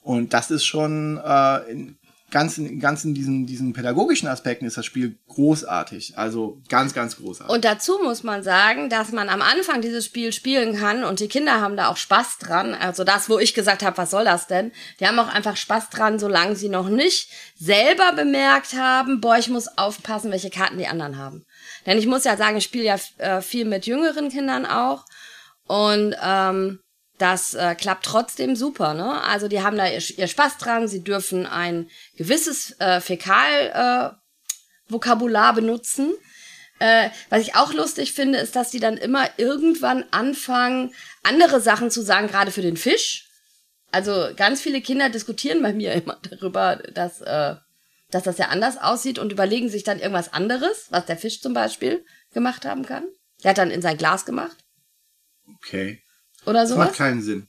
Und 0.00 0.32
das 0.32 0.52
ist 0.52 0.64
schon 0.64 1.16
äh, 1.16 1.58
in, 1.68 1.98
ganz 2.34 2.58
in, 2.58 2.80
ganz 2.80 3.04
in 3.04 3.14
diesen, 3.14 3.46
diesen 3.46 3.72
pädagogischen 3.74 4.26
Aspekten 4.26 4.66
ist 4.66 4.76
das 4.76 4.84
Spiel 4.84 5.16
großartig. 5.28 6.18
Also 6.18 6.60
ganz, 6.68 6.92
ganz 6.92 7.16
großartig. 7.16 7.54
Und 7.54 7.64
dazu 7.64 8.00
muss 8.02 8.24
man 8.24 8.42
sagen, 8.42 8.90
dass 8.90 9.12
man 9.12 9.28
am 9.28 9.40
Anfang 9.40 9.80
dieses 9.80 10.04
Spiel 10.04 10.32
spielen 10.32 10.76
kann 10.76 11.04
und 11.04 11.20
die 11.20 11.28
Kinder 11.28 11.60
haben 11.60 11.76
da 11.76 11.86
auch 11.86 11.96
Spaß 11.96 12.38
dran. 12.38 12.74
Also 12.74 13.04
das, 13.04 13.30
wo 13.30 13.38
ich 13.38 13.54
gesagt 13.54 13.84
habe, 13.84 13.96
was 13.98 14.10
soll 14.10 14.24
das 14.24 14.48
denn? 14.48 14.72
Die 14.98 15.06
haben 15.06 15.20
auch 15.20 15.32
einfach 15.32 15.56
Spaß 15.56 15.90
dran, 15.90 16.18
solange 16.18 16.56
sie 16.56 16.68
noch 16.68 16.88
nicht 16.88 17.30
selber 17.56 18.12
bemerkt 18.16 18.74
haben, 18.74 19.20
boah, 19.20 19.38
ich 19.38 19.48
muss 19.48 19.68
aufpassen, 19.78 20.32
welche 20.32 20.50
Karten 20.50 20.78
die 20.78 20.88
anderen 20.88 21.16
haben. 21.16 21.44
Denn 21.86 21.98
ich 21.98 22.08
muss 22.08 22.24
ja 22.24 22.36
sagen, 22.36 22.56
ich 22.56 22.64
spiele 22.64 22.84
ja 22.84 22.96
äh, 23.18 23.42
viel 23.42 23.64
mit 23.64 23.86
jüngeren 23.86 24.28
Kindern 24.28 24.66
auch. 24.66 25.04
Und 25.68 26.16
ähm, 26.20 26.80
das 27.18 27.54
äh, 27.54 27.74
klappt 27.76 28.04
trotzdem 28.04 28.56
super, 28.56 28.94
ne? 28.94 29.22
Also 29.22 29.46
die 29.48 29.62
haben 29.62 29.76
da 29.76 29.86
ihr, 29.86 30.02
ihr 30.16 30.26
Spaß 30.26 30.58
dran, 30.58 30.88
sie 30.88 31.04
dürfen 31.04 31.46
ein 31.46 31.88
gewisses 32.16 32.74
äh, 32.80 33.00
Fäkal-Vokabular 33.00 35.52
äh, 35.52 35.54
benutzen. 35.54 36.12
Äh, 36.80 37.10
was 37.30 37.42
ich 37.42 37.54
auch 37.54 37.72
lustig 37.72 38.12
finde, 38.12 38.38
ist, 38.38 38.56
dass 38.56 38.70
die 38.70 38.80
dann 38.80 38.96
immer 38.96 39.28
irgendwann 39.36 40.04
anfangen, 40.10 40.92
andere 41.22 41.60
Sachen 41.60 41.88
zu 41.90 42.02
sagen, 42.02 42.26
gerade 42.26 42.50
für 42.50 42.62
den 42.62 42.76
Fisch. 42.76 43.28
Also 43.92 44.30
ganz 44.34 44.60
viele 44.60 44.80
Kinder 44.80 45.08
diskutieren 45.08 45.62
bei 45.62 45.72
mir 45.72 45.92
immer 45.94 46.18
darüber, 46.28 46.82
dass, 46.92 47.20
äh, 47.20 47.54
dass 48.10 48.24
das 48.24 48.38
ja 48.38 48.48
anders 48.48 48.76
aussieht 48.76 49.20
und 49.20 49.30
überlegen 49.30 49.68
sich 49.68 49.84
dann 49.84 50.00
irgendwas 50.00 50.32
anderes, 50.32 50.86
was 50.90 51.06
der 51.06 51.16
Fisch 51.16 51.40
zum 51.40 51.54
Beispiel 51.54 52.04
gemacht 52.32 52.64
haben 52.64 52.84
kann. 52.84 53.04
Der 53.44 53.50
hat 53.50 53.58
dann 53.58 53.70
in 53.70 53.82
sein 53.82 53.96
Glas 53.96 54.24
gemacht. 54.24 54.56
Okay. 55.56 56.03
Oder 56.46 56.66
sowas. 56.66 56.78
Das 56.78 56.86
macht 56.88 56.98
keinen 56.98 57.22
Sinn. 57.22 57.46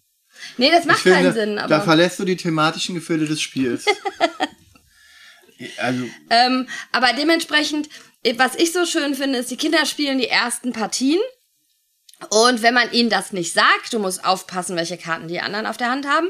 Nee, 0.58 0.72
das 0.72 0.86
macht 0.86 1.00
finde, 1.00 1.18
keinen 1.18 1.34
Sinn. 1.34 1.58
Aber 1.60 1.70
Da 1.70 1.82
verlässt 1.82 2.20
du 2.20 2.26
die 2.26 2.38
thematischen 2.38 2.96
Gefühle 2.96 3.26
des 3.26 3.42
Spiels. 3.42 3.86
also, 5.78 6.06
Ähm, 6.30 6.68
aber 6.92 7.14
dementsprechend, 7.14 7.90
was 8.36 8.56
ich 8.56 8.72
so 8.74 8.86
schön 8.86 9.16
finde, 9.16 9.40
ist, 9.40 9.52
die 9.52 9.58
Kinder 9.58 9.86
spielen 9.86 10.18
die 10.18 10.28
ersten 10.28 10.74
Partien. 10.74 11.22
Und 12.30 12.62
wenn 12.62 12.74
man 12.74 12.92
ihnen 12.92 13.10
das 13.10 13.34
nicht 13.34 13.54
sagt, 13.54 13.94
du 13.94 14.00
musst 14.00 14.24
aufpassen, 14.24 14.76
welche 14.76 14.98
Karten 14.98 15.28
die 15.28 15.42
anderen 15.42 15.66
auf 15.66 15.78
der 15.78 15.90
Hand 15.90 16.08
haben, 16.08 16.30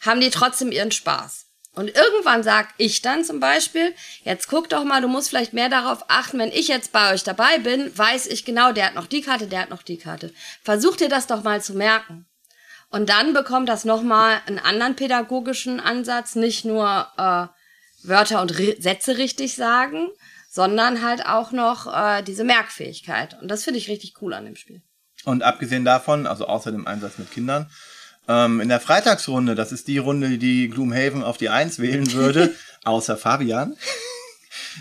haben 0.00 0.20
die 0.20 0.30
trotzdem 0.30 0.72
ihren 0.72 0.92
Spaß. 0.92 1.46
Und 1.80 1.96
irgendwann 1.96 2.42
sag 2.42 2.74
ich 2.76 3.00
dann 3.00 3.24
zum 3.24 3.40
Beispiel, 3.40 3.94
jetzt 4.22 4.48
guck 4.48 4.68
doch 4.68 4.84
mal, 4.84 5.00
du 5.00 5.08
musst 5.08 5.30
vielleicht 5.30 5.54
mehr 5.54 5.70
darauf 5.70 6.04
achten, 6.08 6.38
wenn 6.38 6.52
ich 6.52 6.68
jetzt 6.68 6.92
bei 6.92 7.14
euch 7.14 7.24
dabei 7.24 7.56
bin, 7.56 7.96
weiß 7.96 8.26
ich 8.26 8.44
genau, 8.44 8.72
der 8.72 8.84
hat 8.84 8.94
noch 8.94 9.06
die 9.06 9.22
Karte, 9.22 9.46
der 9.46 9.62
hat 9.62 9.70
noch 9.70 9.82
die 9.82 9.96
Karte. 9.96 10.30
Versuch 10.62 10.96
dir 10.96 11.08
das 11.08 11.26
doch 11.26 11.42
mal 11.42 11.62
zu 11.62 11.72
merken. 11.72 12.26
Und 12.90 13.08
dann 13.08 13.32
bekommt 13.32 13.70
das 13.70 13.86
nochmal 13.86 14.42
einen 14.44 14.58
anderen 14.58 14.94
pädagogischen 14.94 15.80
Ansatz, 15.80 16.34
nicht 16.34 16.66
nur 16.66 17.06
äh, 17.16 17.46
Wörter 18.06 18.42
und 18.42 18.58
Ri 18.58 18.76
Sätze 18.78 19.16
richtig 19.16 19.54
sagen, 19.54 20.08
sondern 20.50 21.02
halt 21.02 21.24
auch 21.24 21.50
noch 21.50 21.86
äh, 21.86 22.22
diese 22.22 22.44
Merkfähigkeit. 22.44 23.40
Und 23.40 23.48
das 23.48 23.64
finde 23.64 23.78
ich 23.78 23.88
richtig 23.88 24.20
cool 24.20 24.34
an 24.34 24.44
dem 24.44 24.56
Spiel. 24.56 24.82
und 25.24 25.42
abgesehen 25.42 25.86
davon, 25.86 26.26
also 26.26 26.46
außer 26.46 26.72
dem 26.72 26.86
Einsatz 26.86 27.16
mit 27.16 27.30
Kindern, 27.30 27.70
ähm, 28.28 28.60
in 28.60 28.68
der 28.68 28.80
Freitagsrunde, 28.80 29.54
das 29.54 29.72
ist 29.72 29.88
die 29.88 29.98
Runde, 29.98 30.38
die 30.38 30.68
Gloomhaven 30.68 31.22
auf 31.22 31.36
die 31.36 31.48
Eins 31.48 31.78
wählen 31.78 32.12
würde, 32.12 32.54
außer 32.84 33.16
Fabian, 33.16 33.76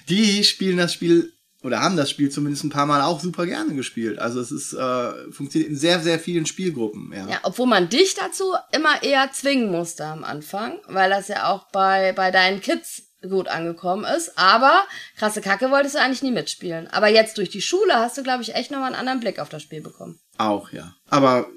die 0.08 0.44
spielen 0.44 0.78
das 0.78 0.94
Spiel 0.94 1.34
oder 1.62 1.82
haben 1.82 1.98
das 1.98 2.10
Spiel 2.10 2.30
zumindest 2.30 2.64
ein 2.64 2.70
paar 2.70 2.86
Mal 2.86 3.02
auch 3.02 3.20
super 3.20 3.46
gerne 3.46 3.76
gespielt. 3.76 4.20
Also 4.20 4.40
es 4.40 4.52
ist 4.52 4.74
äh, 4.74 5.32
funktioniert 5.32 5.72
in 5.72 5.78
sehr, 5.78 6.00
sehr 6.00 6.18
vielen 6.18 6.46
Spielgruppen. 6.46 7.12
Ja. 7.14 7.28
Ja, 7.28 7.40
obwohl 7.44 7.68
man 7.68 7.90
dich 7.90 8.16
dazu 8.16 8.54
immer 8.72 9.04
eher 9.04 9.32
zwingen 9.34 9.70
musste 9.70 10.06
am 10.06 10.24
Anfang, 10.24 10.80
weil 10.88 11.10
das 11.10 11.28
ja 11.28 11.52
auch 11.52 11.70
bei, 11.72 12.14
bei 12.14 12.32
deinen 12.32 12.62
Kids 12.62 13.04
gut 13.28 13.50
angekommen 13.50 14.06
ist. 14.06 14.38
Aber 14.38 14.84
krasse 15.18 15.42
Kacke 15.42 15.72
wolltest 15.72 15.96
du 15.96 16.00
eigentlich 16.00 16.24
nie 16.24 16.32
mitspielen. 16.32 16.88
Aber 16.88 17.10
jetzt 17.10 17.38
durch 17.38 17.50
die 17.50 17.62
Schule 17.62 17.96
hast 17.96 18.18
du, 18.18 18.24
glaube 18.24 18.44
ich, 18.44 18.56
echt 18.56 18.72
nochmal 18.72 18.94
einen 18.94 19.00
anderen 19.00 19.20
Blick 19.20 19.40
auf 19.40 19.50
das 19.50 19.62
Spiel 19.62 19.82
bekommen. 19.82 20.20
Auch, 20.38 20.72
ja. 20.72 20.96
Aber 21.10 21.48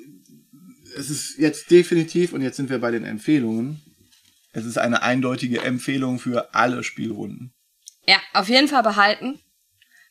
es 0.96 1.10
ist 1.10 1.38
jetzt 1.38 1.70
definitiv, 1.70 2.32
und 2.32 2.42
jetzt 2.42 2.56
sind 2.56 2.70
wir 2.70 2.78
bei 2.78 2.90
den 2.90 3.04
Empfehlungen, 3.04 3.80
es 4.52 4.64
ist 4.64 4.78
eine 4.78 5.02
eindeutige 5.02 5.62
Empfehlung 5.62 6.18
für 6.18 6.54
alle 6.54 6.84
Spielrunden. 6.84 7.54
Ja, 8.06 8.20
auf 8.34 8.48
jeden 8.48 8.68
Fall 8.68 8.82
behalten. 8.82 9.38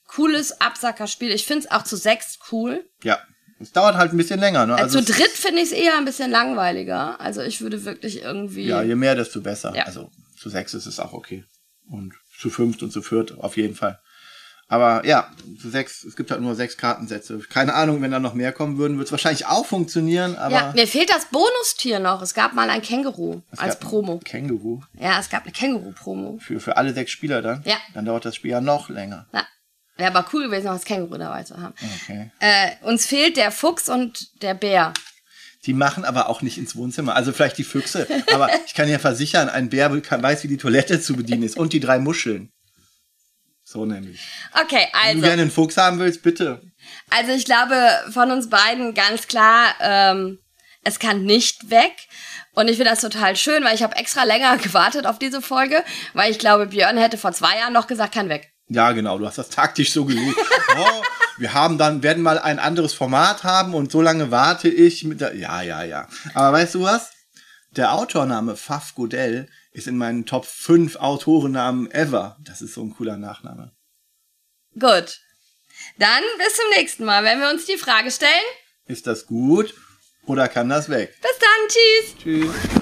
Cooles 0.07 0.59
Absackerspiel. 0.59 1.31
Ich 1.31 1.45
finde 1.45 1.65
es 1.65 1.71
auch 1.71 1.83
zu 1.83 1.95
sechs 1.95 2.39
cool. 2.51 2.85
Ja. 3.03 3.19
Es 3.59 3.71
dauert 3.71 3.95
halt 3.95 4.11
ein 4.11 4.17
bisschen 4.17 4.39
länger, 4.39 4.65
ne? 4.65 4.75
Äh, 4.79 4.87
zu 4.87 4.99
es- 4.99 5.05
dritt 5.05 5.29
finde 5.31 5.61
ich 5.61 5.65
es 5.65 5.71
eher 5.71 5.95
ein 5.97 6.05
bisschen 6.05 6.31
langweiliger. 6.31 7.19
Also 7.21 7.41
ich 7.43 7.61
würde 7.61 7.85
wirklich 7.85 8.21
irgendwie. 8.23 8.65
Ja, 8.65 8.81
je 8.81 8.95
mehr, 8.95 9.13
desto 9.15 9.39
besser. 9.41 9.73
Ja. 9.75 9.83
Also 9.83 10.09
zu 10.37 10.49
sechs 10.49 10.73
ist 10.73 10.87
es 10.87 10.99
auch 10.99 11.13
okay. 11.13 11.45
Und 11.87 12.13
zu 12.39 12.49
fünft 12.49 12.81
und 12.81 12.91
zu 12.91 13.01
viert 13.03 13.37
auf 13.37 13.57
jeden 13.57 13.75
Fall. 13.75 13.99
Aber 14.71 15.05
ja, 15.05 15.29
sechs, 15.57 16.05
es 16.05 16.15
gibt 16.15 16.31
halt 16.31 16.39
nur 16.39 16.55
sechs 16.55 16.77
Kartensätze. 16.77 17.37
Keine 17.49 17.73
Ahnung, 17.73 18.01
wenn 18.01 18.11
da 18.11 18.19
noch 18.19 18.33
mehr 18.33 18.53
kommen 18.53 18.77
würden, 18.77 18.97
wird 18.97 19.07
es 19.07 19.11
wahrscheinlich 19.11 19.45
auch 19.45 19.65
funktionieren, 19.65 20.37
aber. 20.37 20.55
ja, 20.55 20.71
mir 20.73 20.87
fehlt 20.87 21.09
das 21.09 21.25
Bonustier 21.25 21.99
noch. 21.99 22.21
Es 22.21 22.33
gab 22.33 22.53
mal 22.53 22.69
ein 22.69 22.81
Känguru 22.81 23.41
es 23.51 23.59
als 23.59 23.77
Promo. 23.79 24.19
Känguru. 24.23 24.79
Ja, 24.97 25.19
es 25.19 25.29
gab 25.29 25.43
eine 25.43 25.51
Känguru-Promo. 25.51 26.39
Für, 26.39 26.61
für 26.61 26.77
alle 26.77 26.93
sechs 26.93 27.11
Spieler 27.11 27.41
dann. 27.41 27.63
Ja. 27.65 27.75
Dann 27.93 28.05
dauert 28.05 28.23
das 28.23 28.37
Spiel 28.37 28.51
ja 28.51 28.61
noch 28.61 28.87
länger. 28.87 29.27
Ja. 29.33 29.45
Wäre 29.97 30.15
aber 30.15 30.25
cool 30.31 30.45
gewesen, 30.45 30.67
noch 30.67 30.75
das 30.75 30.85
Känguru 30.85 31.17
dabei 31.17 31.43
zu 31.43 31.61
haben. 31.61 31.75
Okay. 32.03 32.31
Äh, 32.39 32.69
uns 32.83 33.05
fehlt 33.05 33.35
der 33.35 33.51
Fuchs 33.51 33.89
und 33.89 34.41
der 34.41 34.53
Bär. 34.53 34.93
Die 35.65 35.73
machen 35.73 36.05
aber 36.05 36.29
auch 36.29 36.41
nicht 36.41 36.57
ins 36.57 36.77
Wohnzimmer. 36.77 37.17
Also 37.17 37.33
vielleicht 37.33 37.57
die 37.57 37.65
Füchse. 37.65 38.07
aber 38.33 38.49
ich 38.65 38.73
kann 38.73 38.87
ja 38.87 38.99
versichern, 38.99 39.49
ein 39.49 39.67
Bär 39.67 39.89
kann, 39.99 40.23
weiß, 40.23 40.45
wie 40.45 40.47
die 40.47 40.55
Toilette 40.55 41.01
zu 41.01 41.17
bedienen 41.17 41.43
ist. 41.43 41.57
Und 41.57 41.73
die 41.73 41.81
drei 41.81 41.99
Muscheln. 41.99 42.53
So 43.71 43.85
nämlich. 43.85 44.19
Okay, 44.53 44.87
Wenn 44.91 44.91
du 44.91 45.07
also. 45.07 45.21
gerne 45.21 45.41
einen 45.43 45.51
Fuchs 45.51 45.77
haben 45.77 45.99
willst, 45.99 46.23
bitte. 46.23 46.61
Also 47.09 47.31
ich 47.31 47.45
glaube 47.45 47.75
von 48.11 48.29
uns 48.31 48.49
beiden 48.49 48.93
ganz 48.93 49.27
klar, 49.27 49.73
ähm, 49.79 50.39
es 50.83 50.99
kann 50.99 51.23
nicht 51.23 51.69
weg. 51.69 51.93
Und 52.53 52.67
ich 52.67 52.75
finde 52.75 52.91
das 52.91 52.99
total 52.99 53.37
schön, 53.37 53.63
weil 53.63 53.75
ich 53.75 53.81
habe 53.81 53.95
extra 53.95 54.25
länger 54.25 54.57
gewartet 54.61 55.05
auf 55.05 55.19
diese 55.19 55.41
Folge, 55.41 55.85
weil 56.13 56.31
ich 56.31 56.39
glaube, 56.39 56.67
Björn 56.67 56.97
hätte 56.97 57.17
vor 57.17 57.31
zwei 57.31 57.57
Jahren 57.59 57.71
noch 57.71 57.87
gesagt, 57.87 58.13
kann 58.13 58.27
weg. 58.27 58.51
Ja, 58.67 58.91
genau, 58.91 59.17
du 59.17 59.25
hast 59.25 59.37
das 59.37 59.49
taktisch 59.49 59.91
so 59.91 60.05
gelegt. 60.05 60.37
Oh, 60.77 61.03
wir 61.37 61.53
haben 61.53 61.77
dann, 61.77 62.01
werden 62.01 62.23
mal 62.23 62.39
ein 62.39 62.57
anderes 62.57 62.93
Format 62.93 63.43
haben 63.43 63.73
und 63.73 63.91
so 63.91 64.01
lange 64.01 64.31
warte 64.31 64.69
ich 64.69 65.03
mit 65.03 65.19
der. 65.19 65.35
Ja, 65.35 65.61
ja, 65.61 65.83
ja. 65.83 66.07
Aber 66.33 66.53
weißt 66.53 66.75
du 66.75 66.83
was? 66.83 67.11
Der 67.77 67.93
Autorname 67.93 68.57
Faf 68.57 68.95
Godell 68.95 69.47
ist 69.71 69.87
in 69.87 69.97
meinen 69.97 70.25
Top 70.25 70.45
5 70.45 70.97
Autorennamen 70.97 71.89
ever. 71.91 72.37
Das 72.41 72.61
ist 72.61 72.73
so 72.73 72.83
ein 72.83 72.93
cooler 72.93 73.15
Nachname. 73.15 73.71
Gut. 74.73 75.21
Dann 75.97 76.23
bis 76.37 76.55
zum 76.57 76.65
nächsten 76.75 77.05
Mal, 77.05 77.23
wenn 77.23 77.39
wir 77.39 77.49
uns 77.49 77.65
die 77.65 77.77
Frage 77.77 78.11
stellen. 78.11 78.31
Ist 78.87 79.07
das 79.07 79.25
gut 79.25 79.73
oder 80.25 80.49
kann 80.49 80.67
das 80.67 80.89
weg? 80.89 81.17
Bis 81.21 81.39
dann, 81.39 81.67
tschüss. 81.69 82.17
Tschüss. 82.21 82.80